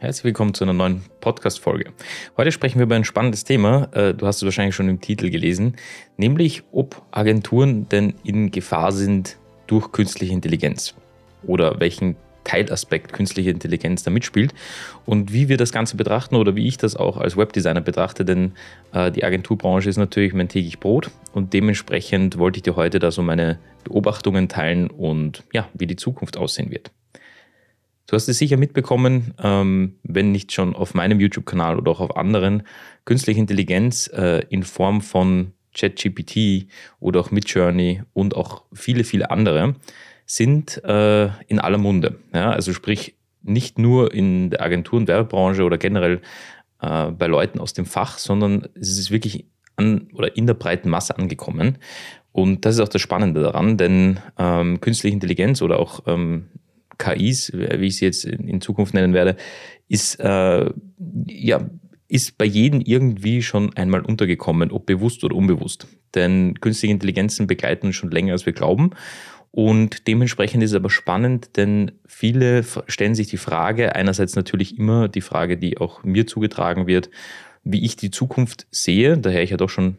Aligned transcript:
Herzlich 0.00 0.22
willkommen 0.22 0.54
zu 0.54 0.62
einer 0.62 0.74
neuen 0.74 1.02
Podcast-Folge. 1.20 1.90
Heute 2.36 2.52
sprechen 2.52 2.78
wir 2.78 2.84
über 2.84 2.94
ein 2.94 3.02
spannendes 3.02 3.42
Thema. 3.42 3.88
Äh, 3.92 4.14
du 4.14 4.28
hast 4.28 4.36
es 4.36 4.44
wahrscheinlich 4.44 4.76
schon 4.76 4.88
im 4.88 5.00
Titel 5.00 5.28
gelesen, 5.28 5.74
nämlich 6.16 6.62
ob 6.70 7.02
Agenturen 7.10 7.88
denn 7.88 8.14
in 8.22 8.52
Gefahr 8.52 8.92
sind 8.92 9.38
durch 9.66 9.90
künstliche 9.90 10.32
Intelligenz 10.32 10.94
oder 11.42 11.80
welchen 11.80 12.14
Teilaspekt 12.44 13.12
künstliche 13.12 13.50
Intelligenz 13.50 14.04
da 14.04 14.12
mitspielt 14.12 14.54
und 15.04 15.32
wie 15.32 15.48
wir 15.48 15.56
das 15.56 15.72
Ganze 15.72 15.96
betrachten 15.96 16.36
oder 16.36 16.54
wie 16.54 16.68
ich 16.68 16.76
das 16.76 16.94
auch 16.94 17.16
als 17.16 17.36
Webdesigner 17.36 17.80
betrachte, 17.80 18.24
denn 18.24 18.52
äh, 18.92 19.10
die 19.10 19.24
Agenturbranche 19.24 19.90
ist 19.90 19.96
natürlich 19.96 20.32
mein 20.32 20.48
täglich 20.48 20.78
Brot 20.78 21.10
und 21.32 21.52
dementsprechend 21.52 22.38
wollte 22.38 22.58
ich 22.58 22.62
dir 22.62 22.76
heute 22.76 23.00
da 23.00 23.10
so 23.10 23.22
meine 23.22 23.58
Beobachtungen 23.82 24.48
teilen 24.48 24.90
und 24.90 25.42
ja, 25.52 25.68
wie 25.74 25.88
die 25.88 25.96
Zukunft 25.96 26.36
aussehen 26.36 26.70
wird. 26.70 26.92
Du 28.08 28.16
hast 28.16 28.26
es 28.26 28.38
sicher 28.38 28.56
mitbekommen, 28.56 29.34
ähm, 29.38 29.96
wenn 30.02 30.32
nicht 30.32 30.52
schon 30.52 30.74
auf 30.74 30.94
meinem 30.94 31.20
YouTube-Kanal 31.20 31.78
oder 31.78 31.90
auch 31.90 32.00
auf 32.00 32.16
anderen, 32.16 32.62
künstliche 33.04 33.38
Intelligenz 33.38 34.08
äh, 34.08 34.42
in 34.48 34.62
Form 34.62 35.02
von 35.02 35.52
ChatGPT 35.76 36.68
oder 37.00 37.20
auch 37.20 37.30
Midjourney 37.30 38.02
und 38.14 38.34
auch 38.34 38.64
viele, 38.72 39.04
viele 39.04 39.30
andere 39.30 39.74
sind 40.24 40.82
äh, 40.84 41.26
in 41.48 41.58
aller 41.58 41.76
Munde. 41.76 42.18
Ja? 42.32 42.50
Also 42.50 42.72
sprich, 42.72 43.14
nicht 43.42 43.78
nur 43.78 44.14
in 44.14 44.48
der 44.48 44.62
Agentur- 44.62 45.00
und 45.00 45.06
Werbebranche 45.06 45.62
oder 45.62 45.76
generell 45.76 46.22
äh, 46.80 47.10
bei 47.10 47.26
Leuten 47.26 47.60
aus 47.60 47.74
dem 47.74 47.84
Fach, 47.84 48.16
sondern 48.16 48.68
es 48.74 48.98
ist 48.98 49.10
wirklich 49.10 49.44
an 49.76 50.08
oder 50.14 50.34
in 50.34 50.46
der 50.46 50.54
breiten 50.54 50.88
Masse 50.88 51.18
angekommen. 51.18 51.76
Und 52.32 52.64
das 52.64 52.76
ist 52.76 52.80
auch 52.80 52.88
das 52.88 53.02
Spannende 53.02 53.42
daran, 53.42 53.76
denn 53.76 54.18
ähm, 54.38 54.80
künstliche 54.80 55.12
Intelligenz 55.12 55.60
oder 55.60 55.78
auch 55.78 56.00
ähm, 56.06 56.46
KIs, 56.98 57.52
wie 57.52 57.86
ich 57.86 57.96
sie 57.96 58.06
jetzt 58.06 58.24
in 58.24 58.60
Zukunft 58.60 58.94
nennen 58.94 59.14
werde, 59.14 59.36
ist, 59.88 60.20
äh, 60.20 60.70
ja, 61.26 61.70
ist 62.08 62.38
bei 62.38 62.44
jedem 62.44 62.80
irgendwie 62.80 63.42
schon 63.42 63.74
einmal 63.76 64.00
untergekommen, 64.00 64.70
ob 64.72 64.86
bewusst 64.86 65.24
oder 65.24 65.36
unbewusst. 65.36 65.86
Denn 66.14 66.58
künstliche 66.60 66.92
Intelligenzen 66.92 67.46
begleiten 67.46 67.86
uns 67.86 67.96
schon 67.96 68.10
länger, 68.10 68.32
als 68.32 68.46
wir 68.46 68.54
glauben. 68.54 68.90
Und 69.50 70.06
dementsprechend 70.06 70.62
ist 70.62 70.70
es 70.70 70.76
aber 70.76 70.90
spannend, 70.90 71.56
denn 71.56 71.92
viele 72.06 72.64
stellen 72.86 73.14
sich 73.14 73.28
die 73.28 73.38
Frage, 73.38 73.94
einerseits 73.94 74.36
natürlich 74.36 74.78
immer 74.78 75.08
die 75.08 75.20
Frage, 75.20 75.56
die 75.56 75.78
auch 75.78 76.04
mir 76.04 76.26
zugetragen 76.26 76.86
wird, 76.86 77.10
wie 77.64 77.84
ich 77.84 77.96
die 77.96 78.10
Zukunft 78.10 78.66
sehe, 78.70 79.18
daher 79.18 79.42
ich 79.42 79.50
ja 79.50 79.56
doch 79.56 79.70
schon 79.70 79.96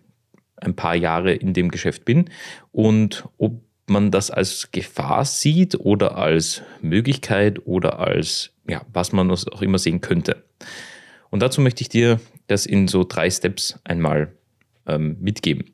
ein 0.57 0.75
paar 0.75 0.95
Jahre 0.95 1.33
in 1.33 1.53
dem 1.53 1.69
Geschäft 1.69 2.05
bin 2.05 2.29
und 2.71 3.27
ob 3.37 3.61
man 3.89 4.11
das 4.11 4.31
als 4.31 4.71
Gefahr 4.71 5.25
sieht 5.25 5.75
oder 5.79 6.17
als 6.17 6.61
Möglichkeit 6.81 7.65
oder 7.65 7.99
als, 7.99 8.51
ja, 8.67 8.81
was 8.93 9.11
man 9.11 9.29
auch 9.29 9.61
immer 9.61 9.79
sehen 9.79 10.01
könnte. 10.01 10.43
Und 11.29 11.41
dazu 11.41 11.61
möchte 11.61 11.81
ich 11.81 11.89
dir 11.89 12.19
das 12.47 12.65
in 12.65 12.87
so 12.87 13.03
drei 13.03 13.29
Steps 13.29 13.79
einmal 13.83 14.33
ähm, 14.87 15.17
mitgeben. 15.19 15.65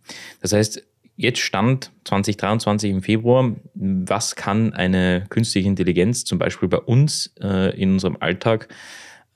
Das 0.41 0.53
heißt, 0.53 0.83
jetzt 1.15 1.39
stand 1.39 1.91
2023 2.03 2.91
im 2.91 3.01
Februar, 3.01 3.55
was 3.73 4.35
kann 4.35 4.73
eine 4.73 5.25
künstliche 5.29 5.67
Intelligenz 5.67 6.25
zum 6.25 6.39
Beispiel 6.39 6.67
bei 6.67 6.79
uns 6.79 7.33
äh, 7.41 7.75
in 7.79 7.93
unserem 7.93 8.17
Alltag, 8.19 8.67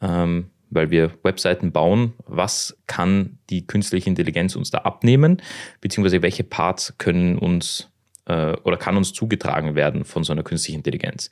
ähm, 0.01 0.49
weil 0.69 0.91
wir 0.91 1.11
Webseiten 1.23 1.71
bauen, 1.71 2.13
was 2.25 2.77
kann 2.85 3.39
die 3.49 3.65
künstliche 3.65 4.09
Intelligenz 4.09 4.55
uns 4.55 4.69
da 4.69 4.79
abnehmen, 4.79 5.41
beziehungsweise 5.81 6.21
welche 6.21 6.43
Parts 6.43 6.93
können 6.97 7.37
uns 7.37 7.89
äh, 8.29 8.55
oder 8.63 8.77
kann 8.77 8.95
uns 8.95 9.11
zugetragen 9.11 9.75
werden 9.75 10.05
von 10.05 10.23
so 10.23 10.31
einer 10.31 10.43
künstlichen 10.43 10.77
Intelligenz. 10.77 11.29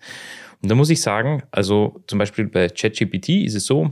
Und 0.61 0.69
da 0.69 0.75
muss 0.75 0.89
ich 0.89 1.01
sagen, 1.01 1.43
also 1.51 2.03
zum 2.07 2.19
Beispiel 2.19 2.47
bei 2.47 2.67
ChatGPT 2.67 3.29
ist 3.29 3.55
es 3.55 3.65
so, 3.65 3.91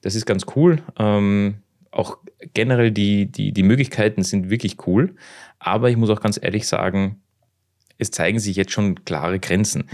das 0.00 0.14
ist 0.14 0.26
ganz 0.26 0.46
cool. 0.56 0.82
Ähm, 0.98 1.56
auch 1.90 2.18
generell 2.54 2.90
die, 2.90 3.26
die, 3.26 3.52
die 3.52 3.62
Möglichkeiten 3.62 4.22
sind 4.22 4.50
wirklich 4.50 4.86
cool. 4.86 5.14
Aber 5.58 5.90
ich 5.90 5.96
muss 5.96 6.10
auch 6.10 6.20
ganz 6.20 6.38
ehrlich 6.42 6.66
sagen, 6.66 7.20
es 7.98 8.10
zeigen 8.10 8.38
sich 8.38 8.56
jetzt 8.56 8.72
schon 8.72 9.04
klare 9.04 9.38
Grenzen. 9.38 9.88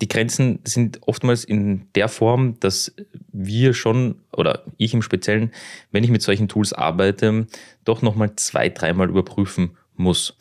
Die 0.00 0.08
Grenzen 0.08 0.58
sind 0.64 1.00
oftmals 1.02 1.44
in 1.44 1.86
der 1.94 2.08
Form, 2.08 2.58
dass 2.60 2.94
wir 3.30 3.72
schon, 3.72 4.16
oder 4.32 4.64
ich 4.76 4.94
im 4.94 5.02
Speziellen, 5.02 5.52
wenn 5.92 6.02
ich 6.02 6.10
mit 6.10 6.22
solchen 6.22 6.48
Tools 6.48 6.72
arbeite, 6.72 7.46
doch 7.84 8.02
nochmal 8.02 8.34
zwei, 8.36 8.68
dreimal 8.68 9.08
überprüfen 9.08 9.76
muss. 9.96 10.36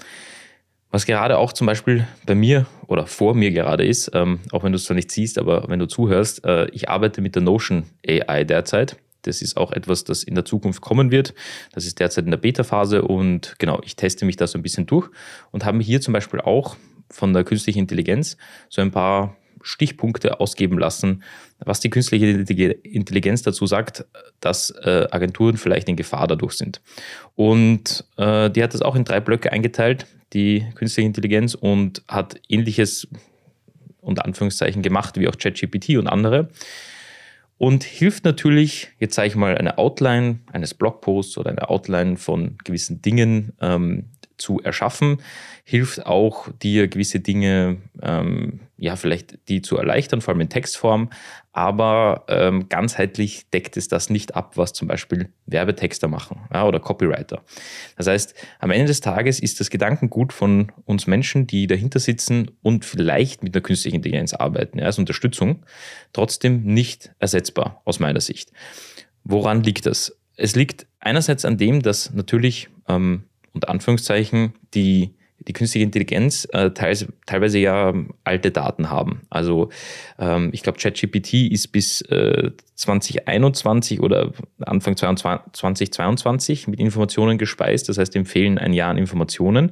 Was 0.91 1.05
gerade 1.05 1.37
auch 1.37 1.53
zum 1.53 1.67
Beispiel 1.67 2.05
bei 2.25 2.35
mir 2.35 2.65
oder 2.87 3.07
vor 3.07 3.33
mir 3.33 3.51
gerade 3.51 3.85
ist, 3.85 4.11
ähm, 4.13 4.41
auch 4.51 4.63
wenn 4.63 4.73
du 4.73 4.75
es 4.75 4.83
zwar 4.83 4.95
nicht 4.95 5.09
siehst, 5.09 5.39
aber 5.39 5.69
wenn 5.69 5.79
du 5.79 5.87
zuhörst, 5.87 6.43
äh, 6.43 6.67
ich 6.71 6.89
arbeite 6.89 7.21
mit 7.21 7.35
der 7.35 7.41
Notion 7.41 7.85
AI 8.05 8.43
derzeit. 8.43 8.97
Das 9.21 9.41
ist 9.41 9.55
auch 9.55 9.71
etwas, 9.71 10.03
das 10.03 10.23
in 10.23 10.35
der 10.35 10.43
Zukunft 10.43 10.81
kommen 10.81 11.11
wird. 11.11 11.33
Das 11.71 11.85
ist 11.85 11.99
derzeit 11.99 12.25
in 12.25 12.31
der 12.31 12.37
Beta-Phase 12.37 13.03
und 13.03 13.55
genau, 13.57 13.79
ich 13.85 13.95
teste 13.95 14.25
mich 14.25 14.35
da 14.35 14.47
so 14.47 14.57
ein 14.57 14.63
bisschen 14.63 14.85
durch 14.85 15.09
und 15.51 15.63
habe 15.63 15.79
hier 15.79 16.01
zum 16.01 16.13
Beispiel 16.13 16.41
auch 16.41 16.75
von 17.09 17.31
der 17.33 17.45
künstlichen 17.45 17.79
Intelligenz 17.79 18.35
so 18.67 18.81
ein 18.81 18.91
paar 18.91 19.37
Stichpunkte 19.61 20.39
ausgeben 20.39 20.77
lassen, 20.79 21.23
was 21.59 21.79
die 21.79 21.91
künstliche 21.91 22.25
Intelligenz 22.25 23.43
dazu 23.43 23.67
sagt, 23.67 24.05
dass 24.39 24.71
äh, 24.71 25.07
Agenturen 25.11 25.55
vielleicht 25.55 25.87
in 25.87 25.95
Gefahr 25.95 26.27
dadurch 26.27 26.53
sind. 26.53 26.81
Und 27.35 28.05
äh, 28.17 28.49
die 28.49 28.63
hat 28.63 28.73
das 28.73 28.81
auch 28.81 28.95
in 28.95 29.05
drei 29.05 29.19
Blöcke 29.19 29.51
eingeteilt, 29.51 30.07
die 30.33 30.65
künstliche 30.75 31.07
Intelligenz, 31.07 31.53
und 31.53 32.03
hat 32.07 32.39
ähnliches 32.49 33.07
unter 33.99 34.25
Anführungszeichen 34.25 34.81
gemacht 34.81 35.19
wie 35.19 35.27
auch 35.27 35.37
ChatGPT 35.37 35.97
und 35.97 36.07
andere. 36.07 36.49
Und 37.57 37.83
hilft 37.83 38.25
natürlich, 38.25 38.89
jetzt 38.99 39.13
zeige 39.13 39.27
ich 39.27 39.35
mal 39.35 39.55
eine 39.55 39.77
Outline 39.77 40.39
eines 40.51 40.73
Blogposts 40.73 41.37
oder 41.37 41.51
eine 41.51 41.69
Outline 41.69 42.17
von 42.17 42.57
gewissen 42.63 43.03
Dingen 43.03 43.53
ähm, 43.61 44.05
zu 44.41 44.59
erschaffen, 44.59 45.21
hilft 45.63 46.05
auch 46.05 46.49
dir 46.61 46.87
gewisse 46.87 47.19
Dinge, 47.19 47.77
ähm, 48.01 48.61
ja, 48.77 48.95
vielleicht 48.95 49.47
die 49.47 49.61
zu 49.61 49.77
erleichtern, 49.77 50.21
vor 50.21 50.33
allem 50.33 50.41
in 50.41 50.49
Textform, 50.49 51.09
aber 51.53 52.25
ähm, 52.29 52.67
ganzheitlich 52.67 53.49
deckt 53.51 53.77
es 53.77 53.87
das 53.87 54.09
nicht 54.09 54.35
ab, 54.35 54.57
was 54.57 54.73
zum 54.73 54.87
Beispiel 54.87 55.29
Werbetexter 55.45 56.07
machen 56.07 56.41
ja, 56.53 56.65
oder 56.65 56.79
Copywriter. 56.79 57.43
Das 57.95 58.07
heißt, 58.07 58.33
am 58.59 58.71
Ende 58.71 58.87
des 58.87 59.01
Tages 59.01 59.39
ist 59.39 59.59
das 59.59 59.69
Gedankengut 59.69 60.33
von 60.33 60.71
uns 60.85 61.07
Menschen, 61.07 61.45
die 61.45 61.67
dahinter 61.67 61.99
sitzen 61.99 62.51
und 62.61 62.83
vielleicht 62.83 63.43
mit 63.43 63.55
einer 63.55 63.61
künstlichen 63.61 63.97
Intelligenz 63.97 64.33
arbeiten, 64.33 64.79
ja, 64.79 64.85
als 64.85 64.97
Unterstützung, 64.97 65.63
trotzdem 66.11 66.63
nicht 66.63 67.11
ersetzbar 67.19 67.81
aus 67.85 67.99
meiner 67.99 68.21
Sicht. 68.21 68.51
Woran 69.23 69.61
liegt 69.61 69.85
das? 69.85 70.17
Es 70.35 70.55
liegt 70.55 70.87
einerseits 70.99 71.45
an 71.45 71.57
dem, 71.57 71.81
dass 71.81 72.13
natürlich 72.13 72.69
ähm, 72.87 73.25
unter 73.53 73.69
Anführungszeichen 73.69 74.53
die, 74.73 75.15
die 75.39 75.53
künstliche 75.53 75.83
Intelligenz 75.83 76.47
äh, 76.53 76.71
teils, 76.71 77.07
teilweise 77.25 77.59
ja 77.59 77.93
alte 78.23 78.51
Daten 78.51 78.89
haben. 78.89 79.21
Also 79.29 79.69
ähm, 80.19 80.49
ich 80.53 80.63
glaube, 80.63 80.79
ChatGPT 80.79 81.51
ist 81.51 81.69
bis 81.69 82.01
äh, 82.01 82.51
2021 82.75 83.99
oder 84.01 84.31
Anfang 84.59 84.95
2022 84.95 86.67
mit 86.67 86.79
Informationen 86.79 87.37
gespeist. 87.37 87.89
Das 87.89 87.97
heißt, 87.97 88.15
empfehlen 88.15 88.57
ein 88.57 88.73
Jahr 88.73 88.91
an 88.91 88.97
Informationen. 88.97 89.71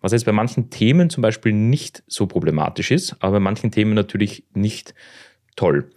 Was 0.00 0.12
jetzt 0.12 0.26
bei 0.26 0.32
manchen 0.32 0.68
Themen 0.68 1.08
zum 1.08 1.22
Beispiel 1.22 1.52
nicht 1.52 2.02
so 2.06 2.26
problematisch 2.26 2.90
ist, 2.90 3.16
aber 3.20 3.32
bei 3.32 3.40
manchen 3.40 3.70
Themen 3.70 3.94
natürlich 3.94 4.44
nicht 4.52 4.94
toll. 5.56 5.90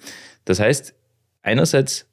Das 0.45 0.61
heißt, 0.61 0.95
einerseits 1.41 2.07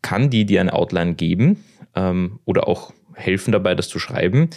kann 0.00 0.30
die 0.30 0.46
dir 0.46 0.60
eine 0.60 0.72
Outline 0.72 1.14
geben 1.14 1.62
ähm, 1.94 2.40
oder 2.44 2.68
auch 2.68 2.92
helfen 3.14 3.52
dabei, 3.52 3.74
das 3.74 3.88
zu 3.88 3.98
schreiben. 3.98 4.50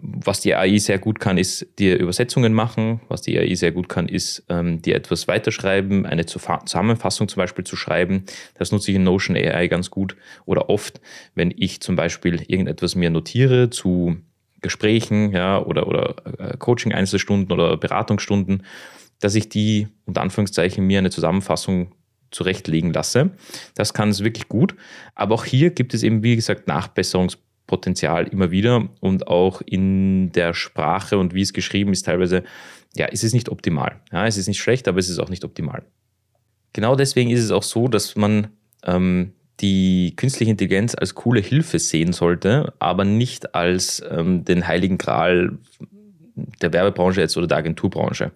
Was 0.00 0.40
die 0.40 0.54
AI 0.54 0.78
sehr 0.78 0.98
gut 0.98 1.20
kann, 1.20 1.36
ist 1.36 1.66
dir 1.78 1.98
Übersetzungen 1.98 2.52
machen. 2.52 3.00
Was 3.08 3.22
die 3.22 3.38
AI 3.38 3.54
sehr 3.54 3.72
gut 3.72 3.88
kann, 3.88 4.08
ist 4.08 4.44
ähm, 4.48 4.80
dir 4.80 4.94
etwas 4.94 5.28
weiterschreiben, 5.28 6.06
eine 6.06 6.26
Zusammenfassung 6.26 7.28
zum 7.28 7.40
Beispiel 7.40 7.64
zu 7.64 7.76
schreiben. 7.76 8.24
Das 8.54 8.72
nutze 8.72 8.90
ich 8.90 8.96
in 8.96 9.04
Notion 9.04 9.36
AI 9.36 9.68
ganz 9.68 9.90
gut 9.90 10.16
oder 10.46 10.70
oft, 10.70 11.00
wenn 11.34 11.52
ich 11.56 11.80
zum 11.80 11.96
Beispiel 11.96 12.42
irgendetwas 12.46 12.94
mir 12.94 13.10
notiere 13.10 13.70
zu 13.70 14.16
Gesprächen 14.62 15.32
ja, 15.32 15.62
oder, 15.62 15.86
oder 15.86 16.14
äh, 16.38 16.56
Coaching-Einzelstunden 16.56 17.52
oder 17.52 17.76
Beratungsstunden, 17.76 18.62
dass 19.20 19.34
ich 19.34 19.48
die 19.48 19.88
unter 20.06 20.22
Anführungszeichen 20.22 20.86
mir 20.86 20.98
eine 20.98 21.10
Zusammenfassung 21.10 21.92
zurechtlegen 22.30 22.92
lasse. 22.92 23.30
Das 23.74 23.94
kann 23.94 24.08
es 24.08 24.24
wirklich 24.24 24.48
gut. 24.48 24.74
Aber 25.14 25.34
auch 25.34 25.44
hier 25.44 25.70
gibt 25.70 25.94
es 25.94 26.02
eben, 26.02 26.22
wie 26.22 26.36
gesagt, 26.36 26.66
Nachbesserungs 26.66 27.38
Potenzial 27.66 28.26
immer 28.28 28.50
wieder 28.50 28.88
und 29.00 29.26
auch 29.26 29.62
in 29.62 30.32
der 30.32 30.54
Sprache 30.54 31.18
und 31.18 31.34
wie 31.34 31.42
es 31.42 31.52
geschrieben 31.52 31.92
ist, 31.92 32.04
teilweise, 32.04 32.44
ja, 32.94 33.06
es 33.10 33.24
ist 33.24 33.32
nicht 33.32 33.48
optimal. 33.48 34.00
Ja, 34.12 34.26
es 34.26 34.36
ist 34.36 34.48
nicht 34.48 34.60
schlecht, 34.60 34.86
aber 34.86 34.98
es 34.98 35.08
ist 35.08 35.18
auch 35.18 35.30
nicht 35.30 35.44
optimal. 35.44 35.82
Genau 36.72 36.96
deswegen 36.96 37.30
ist 37.30 37.42
es 37.42 37.50
auch 37.50 37.62
so, 37.62 37.88
dass 37.88 38.16
man 38.16 38.48
ähm, 38.84 39.32
die 39.60 40.14
künstliche 40.16 40.50
Intelligenz 40.50 40.94
als 40.94 41.14
coole 41.14 41.40
Hilfe 41.40 41.78
sehen 41.78 42.12
sollte, 42.12 42.74
aber 42.80 43.04
nicht 43.04 43.54
als 43.54 44.02
ähm, 44.10 44.44
den 44.44 44.66
heiligen 44.66 44.98
Gral 44.98 45.58
der 46.60 46.72
Werbebranche 46.72 47.20
jetzt 47.20 47.36
oder 47.36 47.46
der 47.46 47.58
Agenturbranche. 47.58 48.32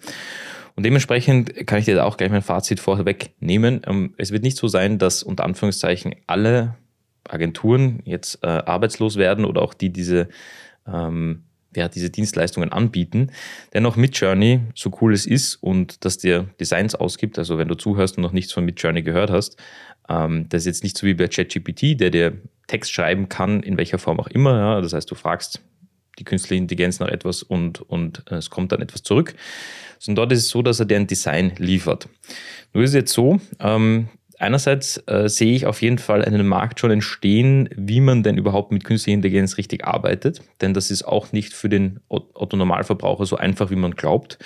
Und 0.77 0.85
dementsprechend 0.85 1.67
kann 1.67 1.81
ich 1.81 1.87
dir 1.87 1.97
da 1.97 2.05
auch 2.05 2.17
gleich 2.17 2.31
mein 2.31 2.43
Fazit 2.43 2.79
vorwegnehmen. 2.79 3.83
Ähm, 3.87 4.15
es 4.17 4.31
wird 4.31 4.45
nicht 4.45 4.57
so 4.57 4.69
sein, 4.69 4.99
dass 4.99 5.25
unter 5.25 5.45
Anführungszeichen 5.45 6.15
alle 6.29 6.77
Agenturen 7.29 8.01
jetzt 8.05 8.43
äh, 8.43 8.47
arbeitslos 8.47 9.17
werden 9.17 9.45
oder 9.45 9.63
auch 9.63 9.75
die 9.75 9.91
diese, 9.91 10.29
ähm, 10.87 11.45
ja, 11.75 11.89
diese 11.89 12.11
Dienstleistungen 12.11 12.73
anbieten. 12.73 13.31
Dennoch 13.75 13.97
Midjourney, 13.97 14.61
so 14.75 14.91
cool 15.01 15.13
es 15.13 15.27
ist 15.27 15.57
und 15.57 16.05
dass 16.05 16.19
dir 16.19 16.49
Designs 16.61 16.95
ausgibt, 16.95 17.39
also 17.39 17.59
wenn 17.59 17.69
du 17.69 17.75
zuhörst 17.75 18.17
und 18.17 18.23
noch 18.23 18.33
nichts 18.33 18.53
von 18.53 18.65
Midjourney 18.65 19.03
gehört 19.03 19.31
hast, 19.31 19.57
ähm, 20.09 20.49
das 20.49 20.63
ist 20.63 20.67
jetzt 20.67 20.83
nicht 20.83 20.97
so 20.97 21.07
wie 21.07 21.15
bei 21.15 21.29
ChatGPT, 21.29 22.01
der 22.01 22.11
dir 22.11 22.39
Text 22.67 22.93
schreiben 22.93 23.29
kann, 23.29 23.63
in 23.63 23.77
welcher 23.77 23.99
Form 23.99 24.21
auch 24.21 24.29
immer. 24.29 24.59
Ja? 24.59 24.81
Das 24.81 24.93
heißt, 24.93 25.11
du 25.11 25.15
fragst 25.15 25.63
die 26.19 26.25
künstliche 26.25 26.61
Intelligenz 26.61 27.01
nach 27.01 27.09
etwas 27.09 27.43
und, 27.43 27.81
und 27.83 28.25
äh, 28.31 28.37
es 28.37 28.51
kommt 28.51 28.73
dann 28.73 28.83
etwas 28.83 29.03
zurück. 29.03 29.35
Sondern 29.99 30.25
dort 30.25 30.33
ist 30.33 30.45
es 30.45 30.49
so, 30.49 30.63
dass 30.63 30.81
er 30.81 30.87
dir 30.87 30.97
ein 30.97 31.07
Design 31.07 31.53
liefert. 31.59 32.09
Nur 32.73 32.85
ist 32.85 32.91
es 32.91 32.95
jetzt 32.95 33.13
so, 33.13 33.41
ähm, 33.61 34.09
einerseits 34.39 35.03
äh, 35.07 35.29
sehe 35.29 35.55
ich 35.55 35.67
auf 35.67 35.83
jeden 35.83 35.99
Fall 35.99 36.25
einen 36.25 36.47
Markt 36.47 36.81
schon 36.81 36.91
entstehen, 36.91 37.69
wie 37.75 38.01
man 38.01 38.23
denn 38.23 38.39
überhaupt 38.39 38.73
mit 38.73 38.85
künstlicher 38.85 39.17
Intelligenz 39.17 39.59
richtig 39.59 39.85
arbeitet. 39.85 40.43
Denn 40.61 40.75
das 40.75 40.91
ist 40.91 41.03
auch 41.03 41.33
nicht 41.33 41.53
für 41.55 41.69
den 41.69 42.01
Otto-Normalverbraucher 42.09 43.27
so 43.27 43.37
einfach, 43.37 43.71
wie 43.71 43.77
man 43.77 43.93
glaubt. 43.93 44.39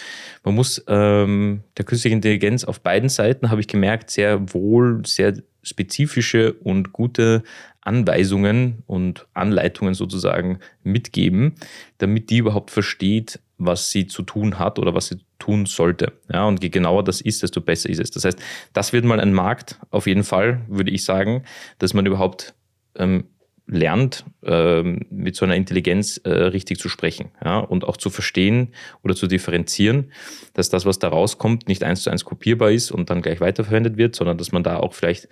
Man 0.45 0.55
muss 0.55 0.83
ähm, 0.89 1.63
der 1.77 1.85
künstlichen 1.85 2.17
Intelligenz 2.17 2.65
auf 2.65 2.81
beiden 2.81 3.09
Seiten, 3.09 3.51
habe 3.51 3.61
ich 3.61 3.69
gemerkt, 3.69 4.11
sehr 4.11 4.53
wohl, 4.53 5.03
sehr 5.07 5.35
spezifische 5.63 6.53
und 6.55 6.93
gute 6.93 7.43
Anweisungen 7.81 8.83
und 8.87 9.27
Anleitungen 9.35 9.95
sozusagen 9.95 10.61
mitgeben, 10.83 11.55
damit 11.99 12.31
die 12.31 12.39
überhaupt 12.39 12.71
versteht, 12.71 13.41
was 13.67 13.91
sie 13.91 14.07
zu 14.07 14.23
tun 14.23 14.59
hat 14.59 14.79
oder 14.79 14.95
was 14.95 15.09
sie 15.09 15.19
tun 15.39 15.67
sollte. 15.67 16.13
Ja, 16.33 16.45
und 16.47 16.63
je 16.63 16.69
genauer 16.69 17.05
das 17.05 17.21
ist, 17.21 17.43
desto 17.43 17.61
besser 17.61 17.89
ist 17.89 18.01
es. 18.01 18.11
Das 18.11 18.25
heißt, 18.25 18.39
das 18.73 18.93
wird 18.93 19.05
mal 19.05 19.21
ein 19.21 19.33
Markt, 19.33 19.81
auf 19.91 20.07
jeden 20.07 20.25
Fall, 20.25 20.63
würde 20.69 20.91
ich 20.91 21.05
sagen, 21.05 21.45
dass 21.79 21.95
man 21.95 22.07
überhaupt 22.07 22.55
ähm, 22.97 23.25
lernt, 23.67 24.25
ähm, 24.45 25.01
mit 25.11 25.37
so 25.37 25.45
einer 25.45 25.57
Intelligenz 25.57 26.19
äh, 26.25 26.31
richtig 26.31 26.79
zu 26.79 26.89
sprechen 26.89 27.31
ja, 27.45 27.59
und 27.59 27.85
auch 27.85 27.97
zu 27.97 28.11
verstehen 28.11 28.75
oder 29.03 29.15
zu 29.15 29.27
differenzieren, 29.27 30.13
dass 30.55 30.69
das, 30.69 30.85
was 30.85 30.99
da 30.99 31.09
rauskommt, 31.09 31.69
nicht 31.69 31.85
eins 31.85 32.03
zu 32.03 32.11
eins 32.11 32.25
kopierbar 32.25 32.71
ist 32.71 32.91
und 32.91 33.09
dann 33.11 33.23
gleich 33.23 33.41
weiterverwendet 33.41 33.97
wird, 33.97 34.17
sondern 34.17 34.37
dass 34.37 34.53
man 34.53 34.63
da 34.63 34.79
auch 34.79 34.95
vielleicht 34.95 35.29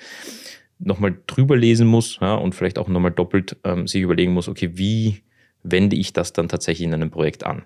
nochmal 0.79 1.17
drüber 1.27 1.57
lesen 1.57 1.87
muss 1.87 2.19
ja, 2.21 2.35
und 2.35 2.55
vielleicht 2.55 2.79
auch 2.79 2.89
nochmal 2.89 3.11
doppelt 3.11 3.57
ähm, 3.65 3.87
sich 3.87 4.01
überlegen 4.01 4.33
muss, 4.33 4.49
okay, 4.49 4.71
wie 4.75 5.23
wende 5.63 5.97
ich 5.97 6.13
das 6.13 6.33
dann 6.33 6.49
tatsächlich 6.49 6.87
in 6.87 6.95
einem 6.95 7.11
Projekt 7.11 7.45
an. 7.45 7.65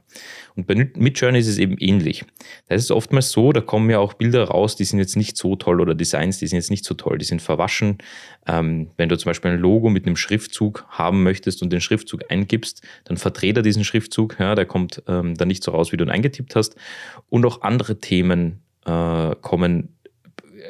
Und 0.56 0.66
bei 0.66 0.74
Midjourney 0.74 1.38
ist 1.38 1.48
es 1.48 1.58
eben 1.58 1.76
ähnlich. 1.78 2.24
Da 2.68 2.74
ist 2.74 2.84
es 2.84 2.90
oftmals 2.90 3.30
so, 3.30 3.52
da 3.52 3.60
kommen 3.60 3.88
ja 3.90 3.98
auch 3.98 4.14
Bilder 4.14 4.44
raus, 4.44 4.76
die 4.76 4.84
sind 4.84 4.98
jetzt 4.98 5.16
nicht 5.16 5.36
so 5.36 5.56
toll 5.56 5.80
oder 5.80 5.94
Designs, 5.94 6.38
die 6.38 6.46
sind 6.46 6.56
jetzt 6.56 6.70
nicht 6.70 6.84
so 6.84 6.94
toll, 6.94 7.18
die 7.18 7.24
sind 7.24 7.42
verwaschen. 7.42 7.98
Ähm, 8.46 8.90
wenn 8.96 9.08
du 9.08 9.16
zum 9.16 9.30
Beispiel 9.30 9.52
ein 9.52 9.58
Logo 9.58 9.90
mit 9.90 10.06
einem 10.06 10.16
Schriftzug 10.16 10.86
haben 10.88 11.22
möchtest 11.22 11.62
und 11.62 11.72
den 11.72 11.80
Schriftzug 11.80 12.30
eingibst, 12.30 12.82
dann 13.04 13.16
verdreht 13.16 13.56
er 13.56 13.62
diesen 13.62 13.84
Schriftzug, 13.84 14.36
ja, 14.38 14.54
der 14.54 14.66
kommt 14.66 15.02
ähm, 15.06 15.34
dann 15.36 15.48
nicht 15.48 15.62
so 15.62 15.70
raus, 15.70 15.92
wie 15.92 15.96
du 15.96 16.04
ihn 16.04 16.10
eingetippt 16.10 16.56
hast. 16.56 16.76
Und 17.28 17.46
auch 17.46 17.62
andere 17.62 18.00
Themen 18.00 18.62
äh, 18.86 19.34
kommen 19.40 19.90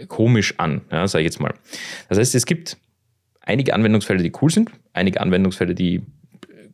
komisch 0.09 0.55
an, 0.59 0.83
ja, 0.91 1.07
sage 1.07 1.23
ich 1.23 1.27
jetzt 1.27 1.41
mal. 1.41 1.55
Das 2.09 2.19
heißt, 2.19 2.35
es 2.35 2.47
gibt 2.47 2.77
einige 3.41 3.75
Anwendungsfälle, 3.75 4.23
die 4.23 4.33
cool 4.41 4.51
sind, 4.51 4.71
einige 4.93 5.21
Anwendungsfälle, 5.21 5.75
die 5.75 6.03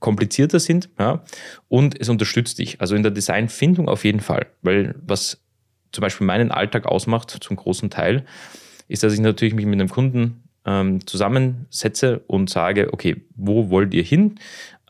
komplizierter 0.00 0.58
sind 0.58 0.88
ja, 0.98 1.22
und 1.68 2.00
es 2.00 2.08
unterstützt 2.08 2.58
dich. 2.58 2.80
Also 2.80 2.96
in 2.96 3.02
der 3.02 3.12
Designfindung 3.12 3.88
auf 3.88 4.04
jeden 4.04 4.20
Fall, 4.20 4.46
weil 4.62 4.94
was 5.02 5.40
zum 5.92 6.02
Beispiel 6.02 6.26
meinen 6.26 6.50
Alltag 6.50 6.86
ausmacht, 6.86 7.30
zum 7.40 7.56
großen 7.56 7.90
Teil, 7.90 8.24
ist, 8.88 9.02
dass 9.02 9.12
ich 9.12 9.20
natürlich 9.20 9.54
mich 9.54 9.66
mit 9.66 9.80
einem 9.80 9.88
Kunden 9.88 10.42
ähm, 10.64 11.06
zusammensetze 11.06 12.20
und 12.26 12.50
sage, 12.50 12.92
okay, 12.92 13.22
wo 13.36 13.70
wollt 13.70 13.94
ihr 13.94 14.02
hin? 14.02 14.38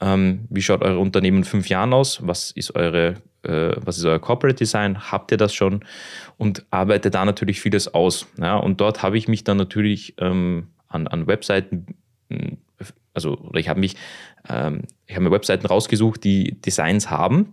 Ähm, 0.01 0.47
wie 0.49 0.63
schaut 0.63 0.83
euer 0.83 0.99
Unternehmen 0.99 1.39
in 1.39 1.45
fünf 1.45 1.69
Jahren 1.69 1.93
aus? 1.93 2.27
Was 2.27 2.51
ist 2.53 2.75
eure 2.75 3.17
äh, 3.43 3.73
was 3.77 3.99
ist 3.99 4.05
euer 4.05 4.19
Corporate 4.19 4.57
Design, 4.57 5.11
habt 5.11 5.31
ihr 5.31 5.39
das 5.39 5.55
schon 5.55 5.85
und 6.37 6.67
arbeite 6.71 7.11
da 7.11 7.25
natürlich 7.25 7.61
vieles 7.61 7.93
aus. 7.93 8.27
Ja, 8.39 8.57
und 8.57 8.81
dort 8.81 9.03
habe 9.03 9.17
ich 9.17 9.29
mich 9.29 9.45
dann 9.45 9.57
natürlich 9.57 10.15
ähm, 10.19 10.69
an, 10.89 11.07
an 11.07 11.27
Webseiten, 11.27 11.87
also 13.15 13.37
oder 13.39 13.61
ich 13.61 13.69
habe 13.69 13.81
mich, 13.81 13.97
ähm, 14.49 14.83
ich 15.07 15.15
habe 15.15 15.25
mir 15.25 15.31
Webseiten 15.31 15.67
rausgesucht, 15.67 16.25
die 16.25 16.61
Designs 16.61 17.11
haben, 17.11 17.53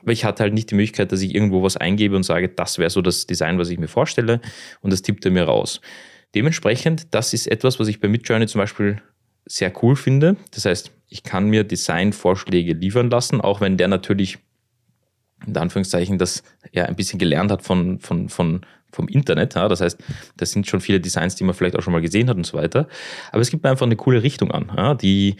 aber 0.00 0.12
ich 0.12 0.24
hatte 0.24 0.42
halt 0.42 0.54
nicht 0.54 0.70
die 0.70 0.74
Möglichkeit, 0.74 1.12
dass 1.12 1.20
ich 1.20 1.34
irgendwo 1.34 1.62
was 1.62 1.76
eingebe 1.76 2.16
und 2.16 2.22
sage, 2.22 2.48
das 2.48 2.78
wäre 2.78 2.90
so 2.90 3.02
das 3.02 3.26
Design, 3.26 3.58
was 3.58 3.70
ich 3.70 3.78
mir 3.78 3.88
vorstelle 3.88 4.40
und 4.80 4.92
das 4.92 5.02
tippt 5.02 5.24
er 5.24 5.30
mir 5.30 5.44
raus. 5.44 5.80
Dementsprechend, 6.34 7.14
das 7.14 7.34
ist 7.34 7.46
etwas, 7.48 7.80
was 7.80 7.88
ich 7.88 8.00
bei 8.00 8.08
Midjourney 8.08 8.46
zum 8.46 8.60
Beispiel 8.60 9.02
sehr 9.46 9.72
cool 9.82 9.96
finde. 9.96 10.36
Das 10.52 10.64
heißt, 10.64 10.92
ich 11.08 11.24
kann 11.24 11.48
mir 11.48 11.64
Designvorschläge 11.64 12.72
liefern 12.74 13.10
lassen, 13.10 13.40
auch 13.40 13.60
wenn 13.60 13.76
der 13.76 13.88
natürlich 13.88 14.38
in 15.46 15.56
Anführungszeichen, 15.56 16.18
das 16.18 16.42
er 16.72 16.88
ein 16.88 16.96
bisschen 16.96 17.18
gelernt 17.18 17.50
hat 17.50 17.62
von, 17.62 17.98
von, 17.98 18.28
von, 18.28 18.60
vom 18.92 19.08
Internet. 19.08 19.54
Ja? 19.54 19.68
Das 19.68 19.80
heißt, 19.80 19.98
das 20.36 20.52
sind 20.52 20.66
schon 20.66 20.80
viele 20.80 21.00
Designs, 21.00 21.36
die 21.36 21.44
man 21.44 21.54
vielleicht 21.54 21.76
auch 21.76 21.82
schon 21.82 21.92
mal 21.92 22.02
gesehen 22.02 22.28
hat 22.28 22.36
und 22.36 22.46
so 22.46 22.56
weiter. 22.58 22.88
Aber 23.32 23.40
es 23.40 23.50
gibt 23.50 23.64
mir 23.64 23.70
einfach 23.70 23.86
eine 23.86 23.96
coole 23.96 24.22
Richtung 24.22 24.50
an, 24.50 24.70
ja? 24.76 24.94
die 24.94 25.36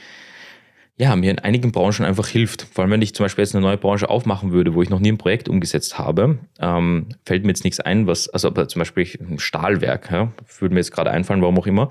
ja, 1.01 1.17
mir 1.17 1.31
in 1.31 1.39
einigen 1.39 1.73
Branchen 1.73 2.05
einfach 2.05 2.29
hilft. 2.29 2.61
Vor 2.61 2.83
allem, 2.83 2.91
wenn 2.91 3.01
ich 3.01 3.15
zum 3.15 3.25
Beispiel 3.25 3.43
jetzt 3.43 3.55
eine 3.55 3.65
neue 3.65 3.79
Branche 3.79 4.11
aufmachen 4.11 4.53
würde, 4.53 4.75
wo 4.75 4.83
ich 4.83 4.91
noch 4.91 5.01
nie 5.01 5.11
ein 5.11 5.17
Projekt 5.17 5.49
umgesetzt 5.49 5.99
habe, 5.99 6.41
ähm, 6.59 7.07
fällt 7.25 7.43
mir 7.43 7.49
jetzt 7.49 7.65
nichts 7.65 7.81
ein, 7.81 8.07
was, 8.07 8.29
also 8.29 8.51
zum 8.51 8.81
Beispiel 8.81 9.09
ein 9.19 9.39
Stahlwerk, 9.39 10.11
ja, 10.11 10.31
würde 10.59 10.75
mir 10.75 10.81
jetzt 10.81 10.93
gerade 10.93 11.11
einfallen, 11.11 11.41
warum 11.41 11.59
auch 11.59 11.67
immer, 11.67 11.89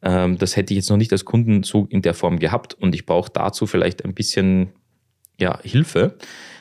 ähm, 0.00 0.38
das 0.38 0.54
hätte 0.54 0.72
ich 0.72 0.76
jetzt 0.76 0.90
noch 0.90 0.96
nicht 0.96 1.10
als 1.10 1.24
Kunden 1.24 1.64
so 1.64 1.88
in 1.90 2.02
der 2.02 2.14
Form 2.14 2.38
gehabt 2.38 2.74
und 2.74 2.94
ich 2.94 3.04
brauche 3.04 3.32
dazu 3.32 3.66
vielleicht 3.66 4.04
ein 4.04 4.14
bisschen 4.14 4.68
ja, 5.40 5.58
Hilfe. 5.64 6.16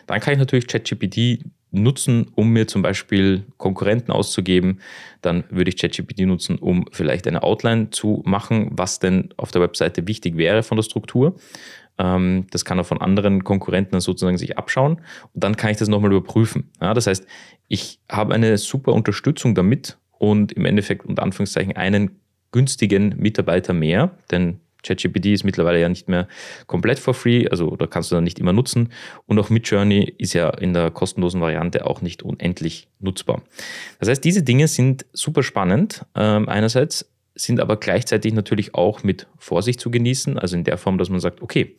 Dann 0.08 0.20
kann 0.22 0.34
ich 0.34 0.40
natürlich 0.40 0.66
ChatGPT 0.66 1.44
nutzen, 1.72 2.28
um 2.36 2.50
mir 2.50 2.68
zum 2.68 2.82
Beispiel 2.82 3.46
Konkurrenten 3.58 4.12
auszugeben. 4.12 4.80
Dann 5.22 5.46
würde 5.50 5.70
ich 5.70 5.78
ChatGPT 5.78 6.22
nutzen, 6.22 6.58
um 6.58 6.86
vielleicht 6.92 7.28
eine 7.28 7.44
Outline 7.44 7.90
zu 7.90 8.22
machen, 8.26 8.70
was 8.72 9.00
denn 9.00 9.30
auf 9.38 9.52
der 9.52 9.62
Webseite 9.62 10.08
wichtig 10.08 10.38
wäre 10.38 10.64
von 10.64 10.78
der 10.78 10.84
Struktur. 10.84 11.36
Ähm, 11.98 12.48
das 12.52 12.66
kann 12.66 12.78
er 12.78 12.84
von 12.84 13.02
anderen 13.02 13.44
Konkurrenten 13.44 14.00
sozusagen 14.00 14.38
sich 14.38 14.58
abschauen 14.58 14.98
und 15.34 15.44
dann 15.44 15.56
kann 15.56 15.72
ich 15.72 15.78
das 15.78 15.88
nochmal 15.88 16.12
überprüfen. 16.12 16.70
Das 16.80 17.08
heißt, 17.08 17.26
ich 17.68 18.00
habe 18.10 18.34
eine 18.34 18.58
super 18.58 18.94
Unterstützung 18.94 19.56
damit 19.56 19.98
und 20.18 20.52
im 20.52 20.66
Endeffekt 20.66 21.06
unter 21.06 21.24
Anführungszeichen 21.24 21.76
einen 21.76 22.20
günstigen 22.52 23.16
Mitarbeiter 23.18 23.74
mehr, 23.74 24.18
denn 24.30 24.60
ChatGPT 24.84 25.28
ist 25.28 25.44
mittlerweile 25.44 25.80
ja 25.80 25.90
nicht 25.90 26.10
mehr 26.10 26.28
komplett 26.68 27.00
for 27.00 27.14
free, 27.14 27.48
also 27.48 27.76
da 27.76 27.88
kannst 27.88 28.12
du 28.12 28.16
dann 28.16 28.24
nicht 28.24 28.40
immer 28.40 28.54
nutzen. 28.54 28.90
Und 29.26 29.40
auch 29.40 29.50
Midjourney 29.50 30.14
ist 30.18 30.34
ja 30.34 30.50
in 30.50 30.74
der 30.74 30.92
kostenlosen 30.92 31.42
Variante 31.42 31.86
auch 31.86 32.02
nicht 32.02 32.24
unendlich 32.24 32.88
nutzbar. 33.00 33.42
Das 34.00 34.10
heißt, 34.10 34.24
diese 34.24 34.44
Dinge 34.44 34.68
sind 34.68 35.06
super 35.14 35.44
spannend. 35.44 36.06
Ähm, 36.16 36.50
einerseits 36.50 37.12
sind 37.36 37.60
aber 37.60 37.78
gleichzeitig 37.78 38.34
natürlich 38.34 38.76
auch 38.76 39.04
mit 39.04 39.28
Vorsicht 39.38 39.80
zu 39.80 39.90
genießen, 39.90 40.38
also 40.38 40.56
in 40.56 40.64
der 40.64 40.78
Form, 40.78 40.98
dass 40.98 41.10
man 41.10 41.20
sagt, 41.20 41.42
okay, 41.42 41.76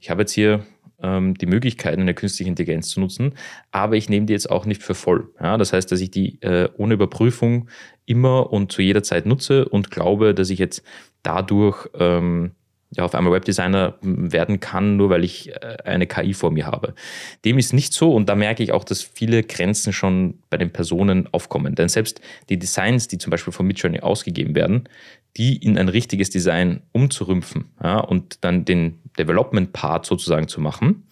ich 0.00 0.10
habe 0.10 0.22
jetzt 0.22 0.32
hier 0.32 0.64
die 1.04 1.46
Möglichkeit, 1.46 1.98
eine 1.98 2.14
künstliche 2.14 2.48
Intelligenz 2.48 2.88
zu 2.88 3.00
nutzen, 3.00 3.34
aber 3.70 3.96
ich 3.96 4.08
nehme 4.08 4.26
die 4.26 4.32
jetzt 4.32 4.50
auch 4.50 4.66
nicht 4.66 4.82
für 4.82 4.94
voll. 4.94 5.28
Ja, 5.40 5.56
das 5.56 5.72
heißt, 5.72 5.90
dass 5.92 6.00
ich 6.00 6.10
die 6.10 6.40
äh, 6.42 6.68
ohne 6.76 6.94
Überprüfung 6.94 7.68
immer 8.06 8.52
und 8.52 8.72
zu 8.72 8.82
jeder 8.82 9.02
Zeit 9.02 9.26
nutze 9.26 9.68
und 9.68 9.90
glaube, 9.90 10.34
dass 10.34 10.50
ich 10.50 10.58
jetzt 10.58 10.82
dadurch 11.22 11.88
ähm, 11.98 12.52
ja, 12.96 13.04
auf 13.04 13.14
einmal 13.14 13.32
Webdesigner 13.32 13.94
werden 14.02 14.60
kann, 14.60 14.96
nur 14.96 15.10
weil 15.10 15.24
ich 15.24 15.50
äh, 15.50 15.76
eine 15.84 16.06
KI 16.06 16.34
vor 16.34 16.50
mir 16.50 16.66
habe. 16.66 16.94
Dem 17.44 17.58
ist 17.58 17.72
nicht 17.72 17.92
so 17.92 18.12
und 18.12 18.28
da 18.28 18.34
merke 18.34 18.62
ich 18.62 18.72
auch, 18.72 18.84
dass 18.84 19.02
viele 19.02 19.42
Grenzen 19.42 19.92
schon 19.92 20.38
bei 20.50 20.56
den 20.56 20.70
Personen 20.70 21.28
aufkommen. 21.32 21.74
Denn 21.74 21.88
selbst 21.88 22.20
die 22.48 22.58
Designs, 22.58 23.08
die 23.08 23.18
zum 23.18 23.30
Beispiel 23.30 23.52
von 23.52 23.66
Midjourney 23.66 24.00
ausgegeben 24.00 24.54
werden, 24.54 24.88
die 25.36 25.56
in 25.56 25.78
ein 25.78 25.88
richtiges 25.88 26.30
Design 26.30 26.82
umzurümpfen 26.92 27.70
ja, 27.82 27.98
und 27.98 28.44
dann 28.44 28.64
den 28.64 29.00
Development-Part 29.18 30.06
sozusagen 30.06 30.48
zu 30.48 30.60
machen, 30.60 31.04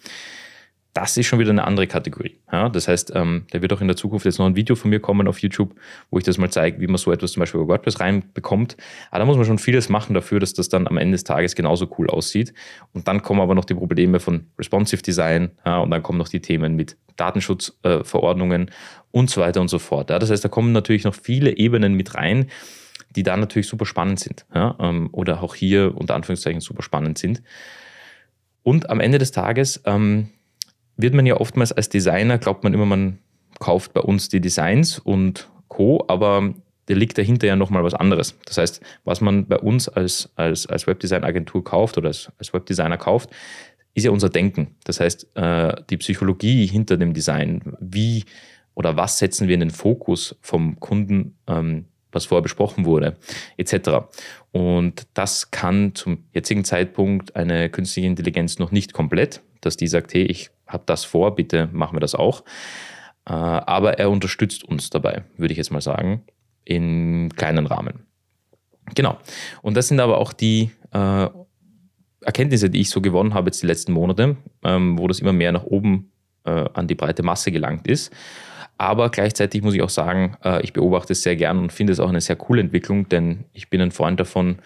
das 0.93 1.17
ist 1.17 1.25
schon 1.25 1.39
wieder 1.39 1.49
eine 1.49 1.63
andere 1.63 1.87
Kategorie. 1.87 2.37
Ja, 2.51 2.69
das 2.69 2.87
heißt, 2.87 3.13
ähm, 3.15 3.45
da 3.51 3.61
wird 3.61 3.73
auch 3.73 3.81
in 3.81 3.87
der 3.87 3.97
Zukunft 3.97 4.25
jetzt 4.25 4.37
noch 4.37 4.45
ein 4.45 4.55
Video 4.55 4.75
von 4.75 4.91
mir 4.91 4.99
kommen 4.99 5.27
auf 5.27 5.39
YouTube, 5.39 5.73
wo 6.11 6.19
ich 6.19 6.23
das 6.23 6.37
mal 6.37 6.51
zeige, 6.51 6.79
wie 6.79 6.87
man 6.87 6.97
so 6.97 7.11
etwas 7.11 7.31
zum 7.31 7.39
Beispiel 7.39 7.59
über 7.59 7.73
WordPress 7.73 7.99
reinbekommt. 7.99 8.77
Aber 9.09 9.19
da 9.19 9.25
muss 9.25 9.35
man 9.35 9.45
schon 9.45 9.57
vieles 9.57 9.89
machen 9.89 10.13
dafür, 10.13 10.39
dass 10.39 10.53
das 10.53 10.69
dann 10.69 10.87
am 10.87 10.97
Ende 10.97 11.13
des 11.13 11.23
Tages 11.23 11.55
genauso 11.55 11.89
cool 11.97 12.09
aussieht. 12.09 12.53
Und 12.93 13.07
dann 13.07 13.23
kommen 13.23 13.41
aber 13.41 13.55
noch 13.55 13.65
die 13.65 13.73
Probleme 13.73 14.19
von 14.19 14.45
Responsive 14.59 15.01
Design 15.01 15.51
ja, 15.65 15.79
und 15.79 15.89
dann 15.89 16.03
kommen 16.03 16.19
noch 16.19 16.29
die 16.29 16.41
Themen 16.41 16.75
mit 16.75 16.95
Datenschutzverordnungen 17.15 18.67
äh, 18.67 18.71
und 19.11 19.31
so 19.31 19.41
weiter 19.41 19.61
und 19.61 19.69
so 19.69 19.79
fort. 19.79 20.11
Ja, 20.11 20.19
das 20.19 20.29
heißt, 20.29 20.45
da 20.45 20.49
kommen 20.49 20.73
natürlich 20.73 21.05
noch 21.05 21.15
viele 21.15 21.57
Ebenen 21.57 21.95
mit 21.95 22.13
rein, 22.13 22.51
die 23.15 23.23
dann 23.23 23.39
natürlich 23.39 23.67
super 23.67 23.85
spannend 23.85 24.19
sind. 24.19 24.45
Ja, 24.53 24.75
ähm, 24.79 25.09
oder 25.11 25.41
auch 25.41 25.55
hier 25.55 25.95
unter 25.95 26.15
Anführungszeichen 26.15 26.61
super 26.61 26.83
spannend 26.83 27.17
sind. 27.17 27.41
Und 28.63 28.89
am 28.89 28.99
Ende 28.99 29.17
des 29.17 29.31
Tages 29.31 29.81
ähm, 29.85 30.29
wird 30.95 31.13
man 31.13 31.25
ja 31.25 31.37
oftmals 31.37 31.71
als 31.71 31.89
Designer, 31.89 32.37
glaubt 32.37 32.63
man 32.63 32.73
immer, 32.73 32.85
man 32.85 33.19
kauft 33.59 33.93
bei 33.93 34.01
uns 34.01 34.29
die 34.29 34.41
Designs 34.41 34.99
und 34.99 35.49
Co., 35.67 36.05
aber 36.07 36.53
da 36.87 36.93
liegt 36.93 37.17
dahinter 37.17 37.47
ja 37.47 37.55
nochmal 37.55 37.83
was 37.83 37.93
anderes. 37.93 38.37
Das 38.45 38.57
heißt, 38.57 38.81
was 39.05 39.21
man 39.21 39.47
bei 39.47 39.57
uns 39.57 39.87
als, 39.87 40.31
als, 40.35 40.67
als 40.67 40.85
Webdesign-Agentur 40.85 41.63
kauft 41.63 41.97
oder 41.97 42.09
als, 42.09 42.31
als 42.37 42.53
Webdesigner 42.53 42.97
kauft, 42.97 43.29
ist 43.93 44.03
ja 44.03 44.11
unser 44.11 44.29
Denken. 44.29 44.75
Das 44.83 44.99
heißt, 44.99 45.35
äh, 45.35 45.75
die 45.89 45.97
Psychologie 45.97 46.65
hinter 46.65 46.97
dem 46.97 47.13
Design, 47.13 47.61
wie 47.79 48.25
oder 48.75 48.97
was 48.97 49.19
setzen 49.19 49.47
wir 49.47 49.53
in 49.53 49.59
den 49.59 49.69
Fokus 49.69 50.35
vom 50.41 50.79
Kunden, 50.79 51.37
ähm, 51.47 51.85
was 52.13 52.25
vorher 52.25 52.41
besprochen 52.41 52.85
wurde, 52.85 53.17
etc. 53.57 54.07
Und 54.51 55.07
das 55.13 55.51
kann 55.51 55.95
zum 55.95 56.25
jetzigen 56.33 56.63
Zeitpunkt 56.63 57.35
eine 57.35 57.69
künstliche 57.69 58.07
Intelligenz 58.07 58.59
noch 58.59 58.71
nicht 58.71 58.93
komplett, 58.93 59.41
dass 59.61 59.77
die 59.77 59.87
sagt, 59.87 60.13
hey, 60.13 60.23
ich 60.23 60.51
habe 60.67 60.83
das 60.85 61.05
vor, 61.05 61.35
bitte 61.35 61.69
machen 61.71 61.95
wir 61.95 61.99
das 61.99 62.15
auch. 62.15 62.43
Äh, 63.25 63.33
aber 63.33 63.99
er 63.99 64.09
unterstützt 64.09 64.63
uns 64.63 64.89
dabei, 64.89 65.23
würde 65.37 65.51
ich 65.51 65.57
jetzt 65.57 65.71
mal 65.71 65.81
sagen, 65.81 66.23
in 66.65 67.29
kleinen 67.35 67.65
Rahmen. 67.65 68.05
Genau. 68.95 69.17
Und 69.61 69.77
das 69.77 69.87
sind 69.87 69.99
aber 69.99 70.17
auch 70.17 70.33
die 70.33 70.71
äh, 70.91 71.27
Erkenntnisse, 72.21 72.69
die 72.69 72.81
ich 72.81 72.89
so 72.89 73.01
gewonnen 73.01 73.33
habe 73.33 73.47
jetzt 73.47 73.61
die 73.61 73.67
letzten 73.67 73.93
Monate, 73.93 74.37
ähm, 74.63 74.97
wo 74.97 75.07
das 75.07 75.19
immer 75.19 75.33
mehr 75.33 75.51
nach 75.51 75.63
oben 75.63 76.11
äh, 76.45 76.65
an 76.73 76.87
die 76.87 76.95
breite 76.95 77.23
Masse 77.23 77.51
gelangt 77.51 77.87
ist. 77.87 78.11
Aber 78.83 79.09
gleichzeitig 79.11 79.61
muss 79.61 79.75
ich 79.75 79.81
auch 79.81 79.89
sagen, 79.89 80.35
äh, 80.43 80.61
ich 80.61 80.73
beobachte 80.73 81.13
es 81.13 81.23
sehr 81.23 81.37
gern 81.37 81.57
und 81.57 81.71
finde 81.71 81.93
es 81.93 82.01
auch 82.01 82.09
eine 82.09 82.19
sehr 82.19 82.35
coole 82.35 82.59
Entwicklung, 82.59 83.07
denn 83.07 83.45
ich 83.53 83.69
bin 83.69 83.79
ein 83.79 83.91
Freund 83.91 84.19
davon, 84.19 84.57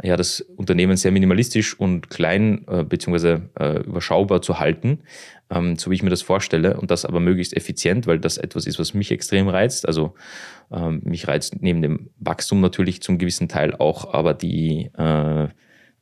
ja, 0.00 0.16
das 0.16 0.42
Unternehmen 0.42 0.96
sehr 0.96 1.10
minimalistisch 1.10 1.80
und 1.80 2.08
klein 2.08 2.64
äh, 2.68 2.84
bzw. 2.84 3.40
Äh, 3.58 3.80
überschaubar 3.80 4.42
zu 4.42 4.60
halten, 4.60 5.00
ähm, 5.50 5.74
so 5.74 5.90
wie 5.90 5.96
ich 5.96 6.04
mir 6.04 6.10
das 6.10 6.22
vorstelle 6.22 6.76
und 6.76 6.92
das 6.92 7.04
aber 7.04 7.18
möglichst 7.18 7.56
effizient, 7.56 8.06
weil 8.06 8.20
das 8.20 8.38
etwas 8.38 8.68
ist, 8.68 8.78
was 8.78 8.94
mich 8.94 9.10
extrem 9.10 9.48
reizt. 9.48 9.88
Also 9.88 10.14
ähm, 10.70 11.00
mich 11.02 11.26
reizt 11.26 11.56
neben 11.60 11.82
dem 11.82 12.10
Wachstum 12.20 12.60
natürlich 12.60 13.02
zum 13.02 13.18
gewissen 13.18 13.48
Teil 13.48 13.74
auch, 13.74 14.14
aber 14.14 14.34
die, 14.34 14.90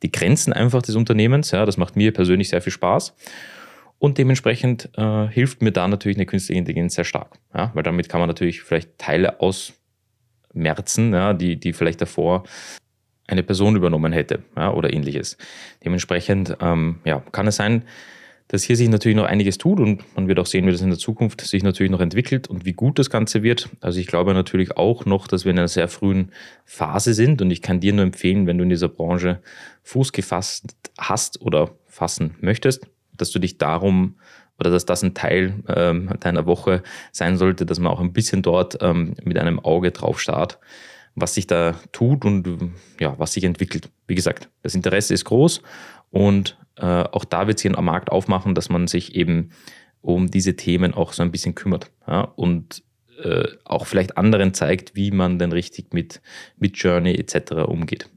die 0.03 0.11
Grenzen 0.11 0.53
einfach 0.53 0.83
des 0.83 0.95
Unternehmens, 0.95 1.49
ja, 1.49 1.65
das 1.65 1.77
macht 1.77 1.95
mir 1.95 2.13
persönlich 2.13 2.49
sehr 2.49 2.61
viel 2.61 2.73
Spaß. 2.73 3.15
Und 4.03 4.17
dementsprechend 4.17 4.89
äh, 4.97 5.27
hilft 5.29 5.61
mir 5.61 5.71
da 5.71 5.87
natürlich 5.87 6.17
eine 6.17 6.25
künstliche 6.25 6.59
Intelligenz 6.59 6.95
sehr 6.95 7.05
stark. 7.05 7.39
Ja? 7.55 7.71
Weil 7.73 7.83
damit 7.83 8.09
kann 8.09 8.19
man 8.19 8.27
natürlich 8.27 8.61
vielleicht 8.61 8.97
Teile 8.97 9.39
ausmerzen, 9.39 11.13
ja, 11.13 11.31
die, 11.31 11.57
die 11.57 11.71
vielleicht 11.71 12.01
davor 12.01 12.43
eine 13.27 13.43
Person 13.43 13.77
übernommen 13.77 14.11
hätte 14.11 14.43
ja, 14.57 14.73
oder 14.73 14.91
ähnliches. 14.91 15.37
Dementsprechend 15.85 16.57
ähm, 16.59 16.99
ja, 17.05 17.23
kann 17.31 17.47
es 17.47 17.55
sein, 17.55 17.85
dass 18.49 18.63
hier 18.63 18.75
sich 18.75 18.89
natürlich 18.89 19.15
noch 19.15 19.23
einiges 19.23 19.57
tut 19.57 19.79
und 19.79 20.03
man 20.17 20.27
wird 20.27 20.37
auch 20.37 20.47
sehen, 20.47 20.67
wie 20.67 20.71
das 20.71 20.81
in 20.81 20.89
der 20.89 20.99
Zukunft 20.99 21.39
sich 21.39 21.63
natürlich 21.63 21.91
noch 21.91 22.01
entwickelt 22.01 22.49
und 22.49 22.65
wie 22.65 22.73
gut 22.73 22.99
das 22.99 23.09
Ganze 23.09 23.41
wird. 23.41 23.69
Also 23.79 24.01
ich 24.01 24.07
glaube 24.07 24.33
natürlich 24.33 24.75
auch 24.75 25.05
noch, 25.05 25.27
dass 25.27 25.45
wir 25.45 25.51
in 25.53 25.59
einer 25.59 25.69
sehr 25.69 25.87
frühen 25.87 26.33
Phase 26.65 27.13
sind 27.13 27.41
und 27.41 27.51
ich 27.51 27.61
kann 27.61 27.79
dir 27.79 27.93
nur 27.93 28.03
empfehlen, 28.03 28.47
wenn 28.47 28.57
du 28.57 28.65
in 28.65 28.69
dieser 28.69 28.89
Branche 28.89 29.39
Fuß 29.83 30.11
gefasst 30.11 30.75
hast 30.97 31.39
oder 31.39 31.71
fassen 31.87 32.35
möchtest, 32.41 32.85
dass 33.17 33.31
du 33.31 33.39
dich 33.39 33.57
darum 33.57 34.15
oder 34.59 34.69
dass 34.69 34.85
das 34.85 35.03
ein 35.03 35.13
Teil 35.13 35.63
ähm, 35.67 36.09
deiner 36.19 36.45
Woche 36.45 36.83
sein 37.11 37.37
sollte, 37.37 37.65
dass 37.65 37.79
man 37.79 37.91
auch 37.91 37.99
ein 37.99 38.13
bisschen 38.13 38.41
dort 38.41 38.77
ähm, 38.81 39.15
mit 39.23 39.37
einem 39.37 39.59
Auge 39.59 39.91
drauf 39.91 40.19
starrt, 40.19 40.59
was 41.15 41.33
sich 41.33 41.47
da 41.47 41.75
tut 41.91 42.25
und 42.25 42.71
ja, 42.99 43.17
was 43.17 43.33
sich 43.33 43.43
entwickelt. 43.43 43.89
Wie 44.07 44.15
gesagt, 44.15 44.49
das 44.61 44.75
Interesse 44.75 45.13
ist 45.13 45.25
groß 45.25 45.61
und 46.11 46.57
äh, 46.77 46.85
auch 46.85 47.25
da 47.25 47.47
wird 47.47 47.59
sich 47.59 47.75
ein 47.75 47.85
Markt 47.85 48.11
aufmachen, 48.11 48.55
dass 48.55 48.69
man 48.69 48.87
sich 48.87 49.15
eben 49.15 49.51
um 50.01 50.29
diese 50.29 50.55
Themen 50.55 50.93
auch 50.93 51.13
so 51.13 51.23
ein 51.23 51.31
bisschen 51.31 51.55
kümmert 51.55 51.91
ja, 52.07 52.21
und 52.21 52.83
äh, 53.23 53.47
auch 53.63 53.85
vielleicht 53.85 54.17
anderen 54.17 54.53
zeigt, 54.53 54.95
wie 54.95 55.11
man 55.11 55.39
denn 55.39 55.51
richtig 55.51 55.93
mit, 55.93 56.21
mit 56.57 56.77
Journey 56.77 57.15
etc. 57.15 57.53
umgeht. 57.67 58.09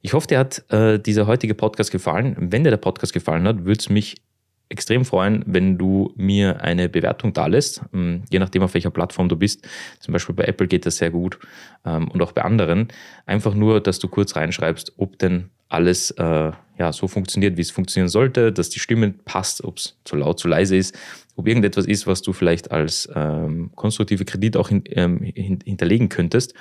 Ich 0.00 0.12
hoffe, 0.12 0.28
dir 0.28 0.38
hat 0.38 0.64
äh, 0.70 0.98
dieser 0.98 1.26
heutige 1.26 1.54
Podcast 1.54 1.90
gefallen. 1.90 2.36
Wenn 2.38 2.64
dir 2.64 2.70
der 2.70 2.76
Podcast 2.76 3.12
gefallen 3.12 3.46
hat, 3.48 3.64
würde 3.64 3.80
es 3.80 3.88
mich 3.88 4.16
extrem 4.68 5.04
freuen, 5.04 5.42
wenn 5.46 5.78
du 5.78 6.12
mir 6.16 6.60
eine 6.60 6.88
Bewertung 6.88 7.32
da 7.32 7.46
lässt, 7.46 7.82
ähm, 7.92 8.22
je 8.30 8.38
nachdem, 8.38 8.62
auf 8.62 8.74
welcher 8.74 8.90
Plattform 8.90 9.28
du 9.28 9.36
bist. 9.36 9.66
Zum 9.98 10.12
Beispiel 10.12 10.34
bei 10.34 10.44
Apple 10.44 10.66
geht 10.66 10.86
das 10.86 10.98
sehr 10.98 11.10
gut 11.10 11.38
ähm, 11.84 12.08
und 12.08 12.22
auch 12.22 12.32
bei 12.32 12.42
anderen. 12.42 12.88
Einfach 13.26 13.54
nur, 13.54 13.80
dass 13.80 13.98
du 13.98 14.08
kurz 14.08 14.36
reinschreibst, 14.36 14.92
ob 14.98 15.18
denn 15.18 15.50
alles 15.68 16.10
äh, 16.12 16.52
ja, 16.78 16.92
so 16.92 17.08
funktioniert, 17.08 17.56
wie 17.56 17.62
es 17.62 17.70
funktionieren 17.70 18.08
sollte, 18.08 18.52
dass 18.52 18.70
die 18.70 18.78
Stimme 18.78 19.10
passt, 19.24 19.64
ob 19.64 19.78
es 19.78 19.96
zu 20.04 20.16
laut, 20.16 20.38
zu 20.38 20.48
leise 20.48 20.76
ist, 20.76 20.96
ob 21.36 21.46
irgendetwas 21.46 21.86
ist, 21.86 22.06
was 22.06 22.22
du 22.22 22.32
vielleicht 22.32 22.70
als 22.70 23.08
ähm, 23.14 23.70
konstruktive 23.74 24.24
Kredit 24.24 24.56
auch 24.56 24.68
hin, 24.68 24.84
ähm, 24.86 25.20
hinterlegen 25.20 26.08
könntest 26.08 26.54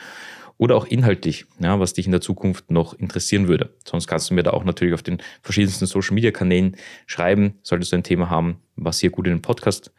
oder 0.57 0.75
auch 0.75 0.85
inhaltlich, 0.85 1.45
ja, 1.59 1.79
was 1.79 1.93
dich 1.93 2.05
in 2.05 2.11
der 2.11 2.21
Zukunft 2.21 2.71
noch 2.71 2.93
interessieren 2.93 3.47
würde. 3.47 3.69
Sonst 3.85 4.07
kannst 4.07 4.29
du 4.29 4.33
mir 4.33 4.43
da 4.43 4.51
auch 4.51 4.63
natürlich 4.63 4.93
auf 4.93 5.03
den 5.03 5.19
verschiedensten 5.41 5.85
Social 5.85 6.15
Media 6.15 6.31
Kanälen 6.31 6.75
schreiben, 7.05 7.55
solltest 7.63 7.91
du 7.91 7.97
ein 7.97 8.03
Thema 8.03 8.29
haben, 8.29 8.57
was 8.75 8.99
hier 8.99 9.11
gut 9.11 9.27
in 9.27 9.33
den 9.33 9.41
Podcast 9.41 9.91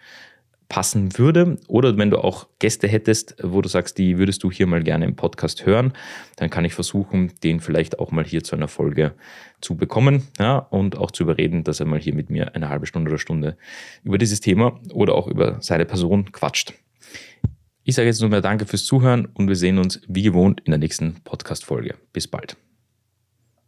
passen 0.68 1.16
würde. 1.18 1.56
Oder 1.66 1.96
wenn 1.96 2.10
du 2.10 2.18
auch 2.18 2.46
Gäste 2.58 2.88
hättest, 2.88 3.36
wo 3.42 3.62
du 3.62 3.68
sagst, 3.68 3.98
die 3.98 4.18
würdest 4.18 4.42
du 4.42 4.50
hier 4.50 4.66
mal 4.66 4.82
gerne 4.82 5.06
im 5.06 5.16
Podcast 5.16 5.64
hören, 5.64 5.92
dann 6.36 6.50
kann 6.50 6.64
ich 6.64 6.74
versuchen, 6.74 7.32
den 7.42 7.60
vielleicht 7.60 7.98
auch 7.98 8.10
mal 8.10 8.24
hier 8.24 8.44
zu 8.44 8.54
einer 8.54 8.68
Folge 8.68 9.14
zu 9.60 9.76
bekommen 9.76 10.28
ja, 10.38 10.58
und 10.58 10.98
auch 10.98 11.10
zu 11.10 11.22
überreden, 11.22 11.64
dass 11.64 11.80
er 11.80 11.86
mal 11.86 11.98
hier 11.98 12.14
mit 12.14 12.30
mir 12.30 12.54
eine 12.54 12.68
halbe 12.68 12.86
Stunde 12.86 13.10
oder 13.10 13.18
Stunde 13.18 13.56
über 14.04 14.18
dieses 14.18 14.40
Thema 14.40 14.78
oder 14.92 15.14
auch 15.14 15.26
über 15.26 15.58
seine 15.60 15.86
Person 15.86 16.32
quatscht. 16.32 16.74
Ich 17.88 17.94
sage 17.94 18.06
jetzt 18.06 18.20
nur 18.20 18.28
mehr 18.28 18.42
Danke 18.42 18.66
fürs 18.66 18.84
Zuhören 18.84 19.24
und 19.32 19.48
wir 19.48 19.56
sehen 19.56 19.78
uns 19.78 20.02
wie 20.08 20.20
gewohnt 20.20 20.60
in 20.66 20.72
der 20.72 20.78
nächsten 20.78 21.14
Podcast-Folge. 21.24 21.94
Bis 22.12 22.28
bald. 22.28 22.54